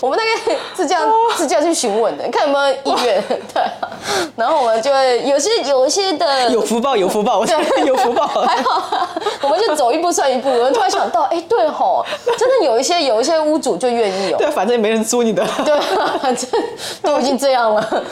[0.00, 0.30] 我们大概
[0.74, 3.22] 是这样是这样去询问的，看有没有意愿。
[3.52, 3.62] 对，
[4.34, 8.26] 然后我们就会有些有一些的有福报，有福报，对，有福报。
[8.26, 9.06] 还好，
[9.42, 10.48] 我们就走一步算一步。
[10.48, 12.02] 我们突然想到，哎，对吼，
[12.38, 14.36] 真的有一些有一些屋主就愿意哦。
[14.38, 15.46] 对，反正也没人租你的。
[15.66, 15.78] 对，
[16.18, 16.48] 反正
[17.02, 18.02] 都已经这样了，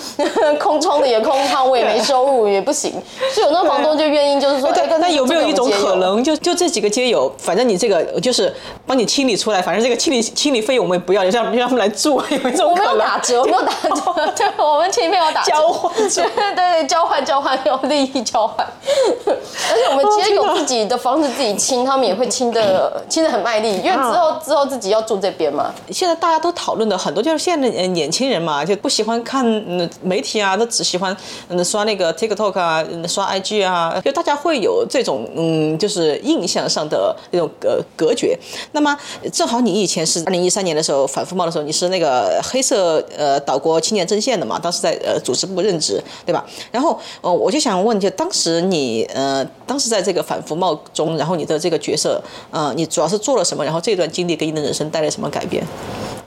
[0.60, 8.52] 空窗的也空窗，我也没收入也不行，所以有那房东就愿意，就是说，那有没有一种可能，就就这几个街友，反正你这个就是
[8.86, 12.92] 帮你清理出来，反正这个清理清理费用我们也不要，就让让他们来住，有没有这种可能？
[12.92, 18.66] 我没有打折，我没有打折，对，我们清理费要打交换， 对对，交换交换有利益交换。
[19.26, 25.72] 而且我们其实有自己的房子自己清，他们也会清的清的很卖力，因为之后之后自己要住这边嘛。
[25.90, 29.44] 现在大家都讨论的很多，就是现在的年轻人嘛，就不喜欢看
[30.02, 31.16] 媒体啊，都只喜欢
[31.64, 38.38] 刷那个 TikTok 啊，刷 IG 啊，就大家会有这种种嗯，就是印象上的那种隔隔绝。
[38.72, 38.96] 那么
[39.32, 46.44] 正好你以前是二零一三年的时候反复贸的时候，你是那个黑色呃岛国青年阵线的嘛，当时在呃组织部任职，对吧？
[46.70, 49.44] 然后呃我就想问，就当时你呃。
[49.66, 52.18] 当时在这个反服贸中，然后你的这个角色，
[52.50, 53.62] 呃，你主要是做了什么？
[53.62, 55.62] 然后这段经历给你的人生带来什么改变？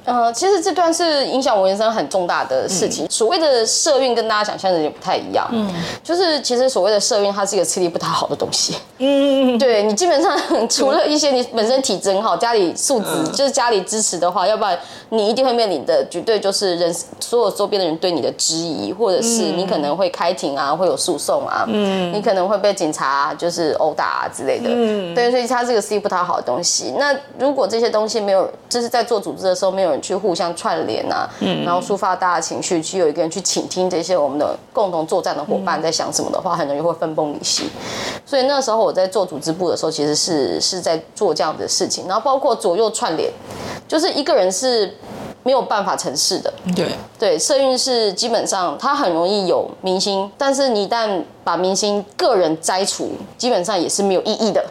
[0.04, 3.08] 呃，其实这段是影响我人生很重大的事情。
[3.10, 5.70] 所谓的社运跟大家想象的有点不太一样，嗯，
[6.04, 14.78] 就是其实所谓的社运，它是一个吃力不讨好的东西，嗯，对你基本上除了一些你本身体质很好、家里素质就是家里支持的话，要不然
[15.10, 26.96] 你一定会面临的绝对就是人所有周边的人对你的质疑，或者是你可能会开庭啊，会有诉讼啊，嗯，你可能会被警察就是殴打啊之类的，嗯，对，所以它是个吃力不讨好的东西。
[26.98, 29.91] 那如果这些东西没有，就是在做组织的时候没有。
[30.00, 37.68] 去互相串联啊，嗯然后抒发大家情绪，去有一个人去倾听这些我们的共同作战的伙伴在想什么的话，很容易会分崩离析。
[38.24, 43.32] 所以那时候我在做组织部的时候，其实是是在做这样的事情，然后包括左右串联，
[43.88, 44.96] 就是一个人是。
[45.44, 46.86] 没有办法成事的，对
[47.18, 54.64] 对，社运是基本上他很容易有明星，但是你一旦把明星个人摘除，基本上也是没有意义的。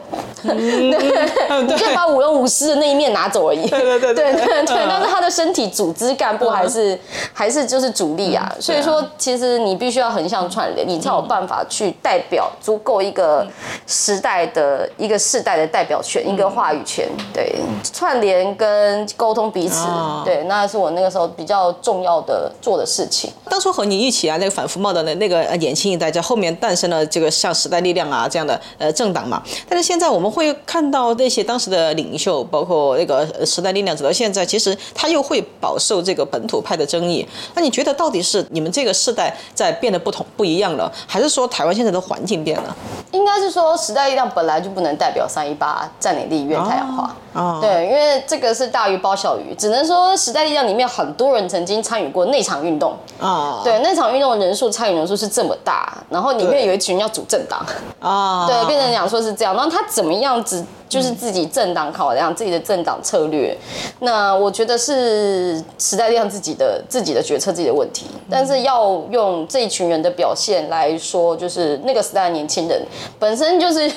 [0.42, 3.68] 你就把舞龙舞狮的那一面拿走而已。
[3.68, 6.96] 对对对对对对，但是他的身体组织干部还是
[7.32, 8.54] 还是就是主力啊。
[8.60, 13.44] 所以说，其实你必须要横向串联，你才有办法去代表足够一个
[13.88, 17.08] 时代的一个世代的代表权，一个话语权。
[17.34, 17.56] 对，
[17.92, 19.84] 串联跟沟通彼此，
[20.24, 20.60] 对那。
[20.60, 23.32] 那是我那个时候比较重要的做的事情。
[23.48, 29.42] 当初和你一起啊，那个反服贸的那那个年轻一代，在后面诞生了这个像时代力量啊这样的呃政党嘛。
[29.66, 37.26] 但是现在我们会看到那些当时的领袖，包括那个时代力量，走到现在，其实他又会饱受这个本土派的争议。
[37.54, 42.76] 那你觉得到底是你们这个世代在变得不同不一样了，还是说台湾现在的环境变了？
[43.12, 47.14] 应该是说时代力量本来就不能代表三一八占领地院太阳花。
[47.32, 52.94] 哦对，因为这个是大鱼包小鱼，只能说时代力量里面很多人曾经参与过那场运动。
[53.20, 57.64] 啊，对，那场运动的人数参与人数是这么大，然后里面有一群人要组政党，
[58.00, 59.54] 啊，对，变成讲说是这样。
[59.54, 63.56] 然后他怎么样子，就是自己政党考量自己的政党策略。
[63.98, 72.82] 那我觉得是时代力量自己的自己的决策自己的问题，但是要用这一群人的表现来说，就是那个时代的年轻人
[73.18, 73.90] 本身就是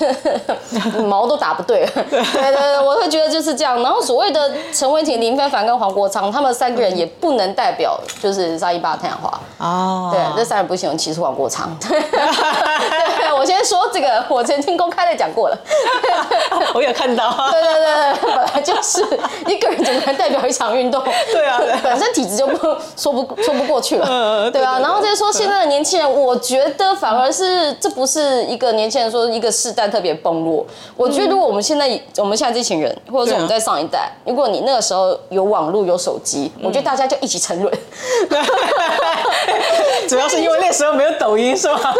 [1.08, 1.88] 毛都打不对。
[1.96, 3.81] 对对对，我会觉得就是这样。
[3.81, 9.39] 然后所谓的陈伟霆、林非凡跟黄国昌，他们三个人也不能代表就是三一八太阳花。
[9.57, 11.75] 啊，对，这三人不行，其实黄国昌。
[11.79, 11.99] 对，
[13.17, 15.57] 对我先说这个，我曾经公开的讲过了。
[16.73, 17.83] 我有看到，对对对
[18.21, 19.01] 对，本来就是
[19.47, 21.03] 一个人怎么能代表一场运动？
[21.31, 22.57] 对啊 本身体质就不
[22.97, 24.79] 说不说不过去了，嗯对啊。
[24.79, 30.65] 然后再说现在的年轻人，我觉得反而是这不是一个年轻人说一个世代特别崩落。
[30.95, 37.71] 我觉得如果我们现在我们现在这群人，或者是我们在上一代，如果你那个时候有网络有手机，我觉得大家就一起沉沦。
[40.10, 41.78] 主要是因为那时候没有抖音，是吧？
[41.78, 41.93] 对啊，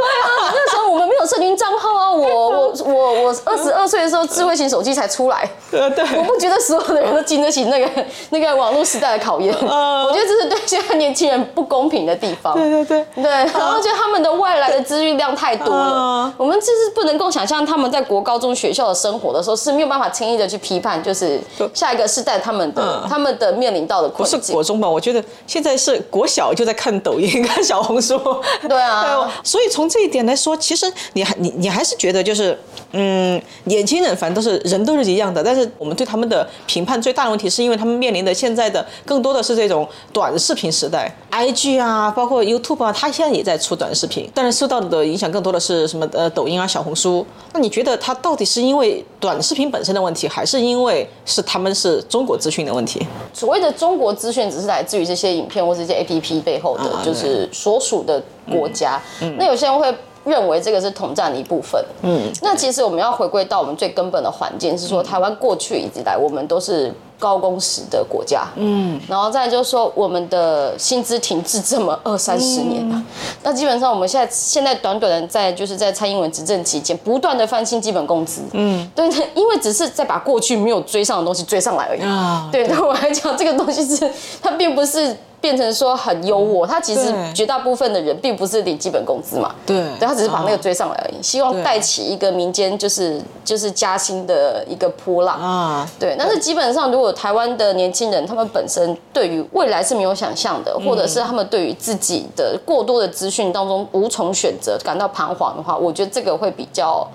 [1.24, 5.50] 有社群账号啊，我我我我二十二岁的时候，智慧型手机才出来。
[5.72, 6.04] 对对。
[6.18, 7.90] 我不觉得所有的人都经得起那个
[8.32, 12.54] 那个网络时代的考验，嗯我觉得这是对现在年轻人不公平的地方。
[12.54, 13.06] 对对对。
[13.16, 21.40] 对，然后觉得他们的外来的资讯量太多了嗯，我们就是不能够想象他们在国高中学校的生活的时候是没有办法轻易的去批判，就是
[21.74, 24.64] 下一个世代他们的嗯他们的面临到的不是困境国。
[24.64, 24.90] 中吧？
[24.90, 28.20] 我觉得现在是国小就在看抖音、看小红书。
[28.68, 32.58] 对啊对所以从这一点来说，其实你还你你还是觉得就是，
[32.92, 47.26] 嗯，年轻人反正都是人都是一样的，但是我们对他们的评判最大的问题，是因为他们面临的现在的更多的是这种短视频时代，IG 啊，包括 YouTube 啊，它现在也在出短视频，但是受到的影响更多的是什么呃抖音啊、小红书。
[47.54, 53.00] 那你觉得它到底是因为短视频本身的问题，还是因为是他们是中国资讯的问题？
[53.34, 59.00] 所谓的中国资讯，只是来自于这些影片或这些 A P P 背后的啊，就是所属的国家。
[59.38, 59.94] 那有些人会
[60.26, 61.84] 认为这个是统战的一部分。
[62.02, 66.94] 嗯，那其实我们要回归到我们最根本的环境，是说台湾过去一直以来，我们都是。
[67.20, 73.02] 高工时的国家，嗯，然后再就是说，我们的薪资停滞这么二三十年了，
[73.44, 82.78] 那基本上我们现在现在短短的在就是在蔡英文执政期间，不断的翻新基本工资，嗯，对，因为只是在把过去没有追上的东西追上来而已，啊对，对。
[82.78, 87.34] 我来讲，这个东西是它并不是变成说很优渥，他其实对。
[87.34, 89.76] 绝大部分的人并不是领基本工资嘛，对。
[90.00, 91.62] 对，他只是把那个追上来而已，希望对。
[91.62, 95.38] 带起一个民间就是就是加薪的一个波浪。
[95.38, 107.06] 啊，对，但是基本上，如果台湾的年轻人他们本身对于未来是没有想象的，或者是他们对于自己的过多的资讯当中无从选择，感到彷徨的话，我觉得这个会比较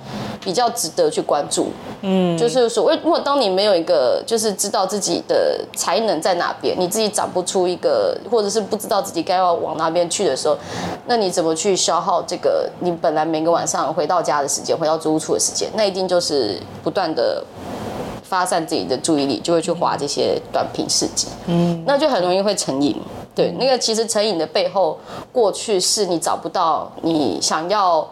[0.45, 1.69] 比较值得去关注。
[2.03, 10.57] 嗯，就是所谓，如果当你没有一个就是知道自己的才能在哪边，你自己长不出一个，或者是不知道自己该要往哪边去的时候，
[11.07, 15.69] 那你怎么去消耗这个你本来每个晚上回到家的时间，回到租屋处的时间？
[15.75, 17.45] 那一定就是不断的。
[18.23, 22.95] 发散自己的注意力，就会去划这些短评事迹，嗯，那就很容易会成瘾。
[23.39, 24.99] 对，那个其实成瘾的背后，
[25.31, 28.05] 过去是你找不到你想要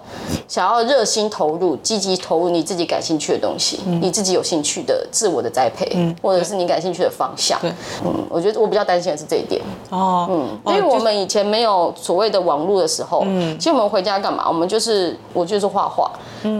[0.47, 7.59] 想要热心投入、积极投入你自己感兴趣的东西，你自己有兴趣的自我的栽培，或者是你感兴趣的方向。
[7.61, 7.73] 对，
[8.05, 9.61] 嗯，我觉得我比较担心的是这一点。
[9.91, 13.59] 哦，嗯，因为我们以前没有所谓的网络的时候，嗯。
[13.59, 14.45] 其实我们回家干嘛？
[14.47, 16.09] 我们就是我就是画画，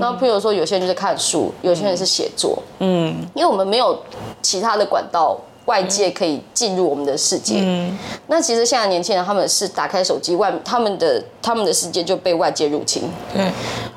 [0.01, 3.97] 然后譬如说有些人就是看书，有些人是写作，嗯，因为我们没有
[4.43, 5.39] 其他的管道。
[5.67, 7.97] 外界可以进入我们的世界，嗯
[8.29, 13.03] 那其实现在年轻人他们是打开手机，外他们的他们的世界就被外界入侵。
[13.33, 13.51] 对，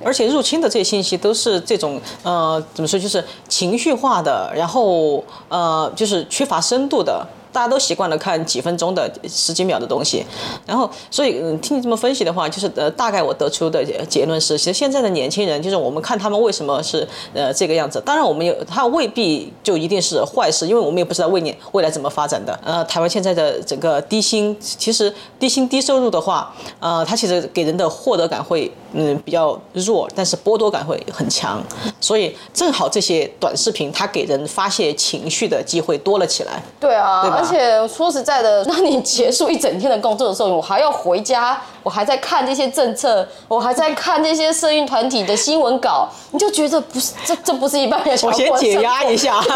[0.04, 7.26] 而且入侵的这些信息都是这种呃，怎么说，就是情绪化的，然后呃，就是缺乏深度的。
[7.60, 10.26] 大家都习惯了看几分钟的十几秒的东西，
[10.66, 18.02] 然后所以嗯，听你这么分析的话，就是呃，大概我得出的结论是，其实现在的年轻人，就是我们看他们为什么是呃这个样子。
[18.06, 22.58] 当然，我们有他未必就一定是坏事，因为我们也不知道未年未来怎么发展的。
[22.64, 31.62] 呃，台湾现在的整个低薪，其实低薪低收入的话，呃，它其实给人的获得感会嗯比较弱，但是剥夺感会很强。
[32.00, 36.64] 所以正好这些短视频，它给人发泄情绪的机会多了起来。
[36.80, 49.42] 对啊，对吧而且说实在的，那你结束一整天的工作的时候，我还要回家，我还在看这些政策，我还在看这些社运团体的新闻稿，你就觉得不是这这不是一般人想我先解压一下。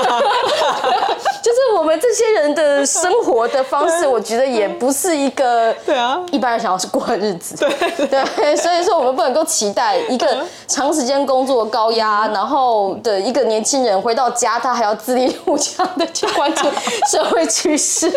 [1.43, 6.19] 就是我们这些人的生活的方式，我觉得也不是一个对啊。
[6.31, 7.55] 一般人想要是过的日子。
[7.55, 8.07] 对。
[8.07, 16.65] 对，所以说我们不能够期待一个长时间工作高压，然后的一个年轻人回到家，他还要自立自强的去关注
[17.11, 18.07] 社会趋势，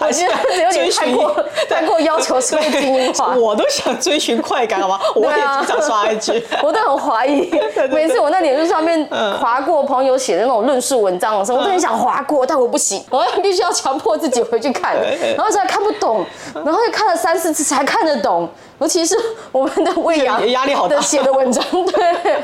[0.00, 0.34] 我觉得
[0.64, 3.36] 有点太过太过要求社会精英化。
[3.36, 4.98] 我都想追寻快感，好吗？
[5.14, 6.42] 我也经常刷一句。
[6.62, 7.50] 我都很怀疑。
[7.90, 9.06] 每次我在脸书上面
[9.38, 14.96] 划过朋友写的那种论述文章的时候，我都很想划过，但我不行，我必须要强迫自己回去看，
[15.36, 18.48] 然后实在看不懂，然后又看了三四次才看得懂。
[18.80, 19.14] 尤其是
[19.52, 20.96] 我们的魏阳 压力好大。
[20.96, 21.64] 的写的文章，
[21.94, 22.34] 对，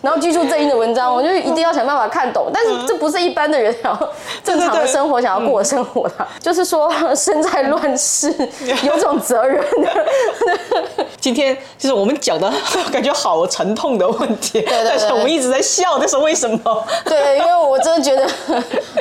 [0.00, 2.50] 然后居住正义的文章，我就一定要想办法看懂。
[2.54, 4.08] 但是这不是一般的人想要
[4.44, 8.32] 正常的生活想要过的生活啦，就是说身在乱世，
[8.84, 9.60] 有种责任。
[9.82, 10.06] 的。
[11.20, 12.52] 今天就是我们讲的
[12.92, 16.84] 感觉好沉痛的问题，但是我们一直在笑，这是为什么？
[17.04, 18.24] 对，因为我真的觉得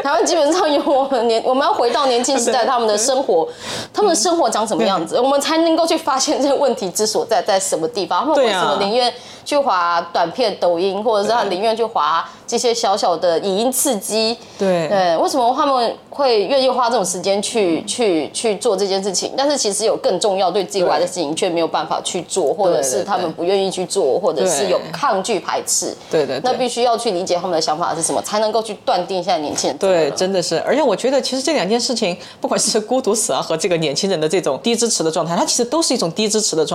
[0.02, 3.48] 台湾基本上有我们年，我们要回到年轻时代，他们的生活，
[3.94, 8.22] 他们的生活长什么样子，我们才能够去发现这个问题之所在在什么地方。
[8.22, 9.12] 他们为什么宁愿
[9.44, 14.38] 去划短片、抖音，或者是他宁愿去划这些小小的影音刺激？
[14.58, 19.34] 对对，为什么他们会愿意花这种时间去去去做这件事情？
[19.38, 25.96] 但是其实有更重要对自己玩的事情却没有办法去做，或者是他们不愿意去做，或者是有抗拒排斥。
[26.10, 29.78] 对对，那必须要去理解他们的想法是什么，才能够去断定现在年轻人。
[29.78, 36.75] 对，真的是，而且我觉得其实这两件事情，不管是孤独死啊和这个年轻人的这种低支持的状态，它其实都是一种低支持的状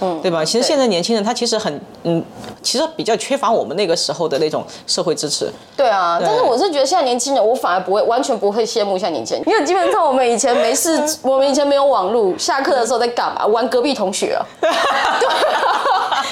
[0.00, 0.44] 嗯，对吧？
[0.44, 2.22] 其实现在年轻人他其实很，嗯，
[2.62, 5.50] 其实比较缺乏我们那个时候的那种社会支持。
[5.76, 13.46] 对啊，但是我是觉得现在年轻人，我反而不会完全不会羡慕现在年轻人，因为基本上我们以前没事， 我们以前没有网络，下课的时候在干嘛？
[13.46, 14.44] 玩隔壁同学啊。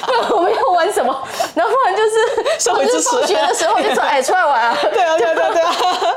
[0.07, 1.17] 对，我们要玩什么？
[1.55, 3.09] 然后不然就是社会支持。
[3.11, 5.75] 放学的时候就说：“哎，出来玩啊！”对啊，对啊，对啊，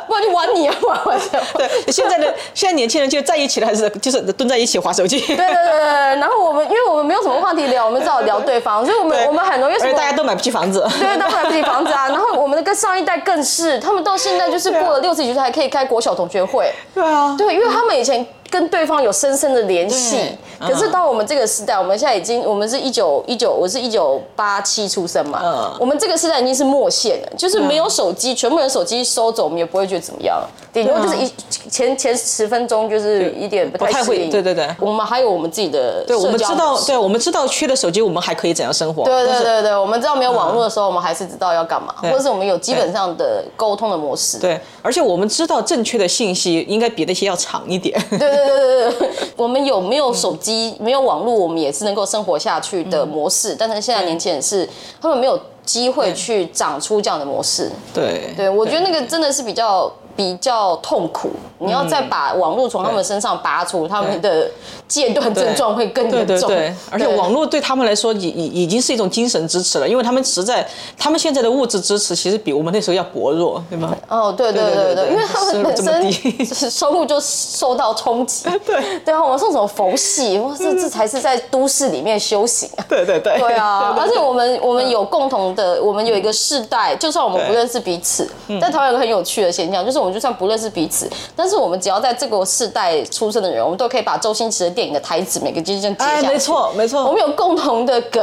[0.08, 1.42] 不然就玩你啊，玩玩什么？
[1.56, 5.20] 对，现在的现在年轻人就在一起了，还是就是蹲在一起划手机？
[5.22, 6.20] 对对对对。
[6.20, 9.78] 然后我们因为我们没有什么话题聊，我们只好聊对方， 所以我们我们很容易。
[9.80, 10.86] 什么大家都买不起房子。
[11.00, 12.08] 对，都买不起房子啊。
[12.08, 16.72] 然后我们的跟上一代更是，他们到现在就是过了六十几岁还可以开国小同学会。
[16.94, 17.36] 对啊。
[17.38, 18.26] 对，因为他们以前。
[18.52, 30.42] 跟对方有深深的联系，可是到我们这个时代，我们现在已经，我们是一九一九，我是一九八七出生嘛，我们这个时代已经是末线了，就是没有手机，全部人手机收走，我们也不会觉得怎么样，
[30.74, 31.32] 顶多就是一
[31.70, 39.04] 前前十分钟就是一点不太适应，对对对，我们还有我们自己的，对，我们知道，对，我们知道缺了手机，我们还可以怎样生活？
[39.04, 49.10] 对对对对，我们知道没有网络的时候，我们还是知道要干嘛，或者是我们有基本上的沟通的模式，对，而且我们知道正确的信息应该比那些要长一点，对对对对对。
[49.36, 53.56] 我们有没有手机，没有网络，我们也是能够生活下去的模式。
[53.58, 54.68] 但是现在年轻人是，
[55.02, 57.72] 他们没有机会去长出这样的模式。
[57.94, 59.92] 对，对我觉得那个真的是比较。
[60.16, 61.30] 比较痛苦，
[61.60, 64.50] 你要再把网络从他们身上拔除，他们的
[64.88, 66.50] 戒断症状会更严重。
[66.50, 73.96] 对，而且网络对他们来说已已已经是一种精神支持了，因为他们实在，他们现在的物质支持其实比我们那时候要薄弱，对吗？
[74.10, 76.12] 哦，对对对对，因为他们 本身
[76.70, 78.50] 收入就受到冲击。
[78.66, 82.84] 对对啊，我们送什么佛系，哇，这这才是在都市里面修行啊。
[82.90, 83.40] 对对对。
[83.40, 88.30] 对啊，而且我们我们有共同的，我们有一个世代，就算我们不认识彼此，
[88.60, 90.09] 但台湾有个很有趣的现象，就是我们。
[90.14, 96.28] 就算不认识彼此，但是我们只要在这个世代出生的人，我们都可以把周星驰的电影的台词每个句这样接下去。
[96.28, 97.06] 没错，没错。
[97.06, 98.22] 我们有共同的梗，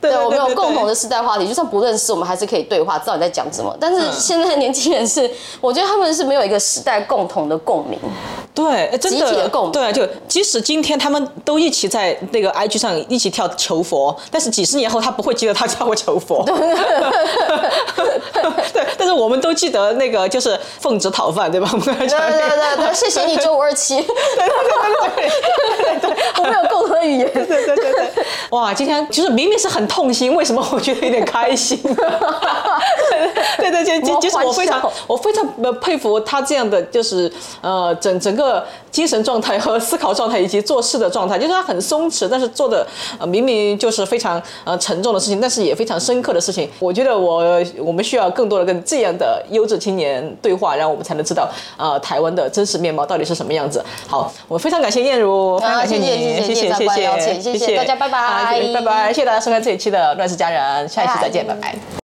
[0.00, 1.46] 对，我们有共同的世代话题。
[1.46, 3.76] 就算不认识，我们还是可以对话，知道你在讲什么。
[3.80, 7.98] 但是现在的年轻人是，我觉得他们是没有一个时代共同的共鸣。
[8.54, 9.26] 对，真的。
[9.26, 9.72] 集体的共鸣。
[9.72, 16.44] 对，就即使今天他们都一起在那个 IG 上一起跳求佛，但是几十年后他不会记得他叫过求佛。
[18.72, 21.68] 对，但是我们都记得那个就是奉旨讨饭，对吧？
[21.72, 23.96] 对对对对，谢谢你周五二七。
[23.96, 24.50] 对对对
[26.00, 27.28] 对对对，我们有共同的语言。
[27.32, 28.24] 对对对对。
[28.50, 31.76] 哇，今天就是明明是很痛心，为什么我觉得有点开心？
[33.58, 35.46] 对对对，就是我非常我非常
[35.80, 37.30] 佩服他这样的，就是
[37.60, 38.43] 呃整整个
[38.90, 42.86] 精神状态和思考状态以及做事的状态，就是他很松弛，但是做的
[43.28, 46.68] 明明就是非常呃沉重的事情，但是也非常深刻的事情。
[46.78, 47.42] 我觉得我
[47.78, 53.84] 我们需要更多的跟这样的优质青年对话，然后我们才能知道呃台湾的真实面貌到底是什么样子。
[54.06, 62.03] 好，我非常感谢燕如，非常感谢你，谢谢，谢谢，谢谢大家，拜拜，拜拜，谢谢大家收看这一期的乱世佳人，下一期再见，拜拜。